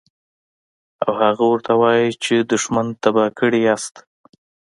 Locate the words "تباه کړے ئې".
3.01-3.75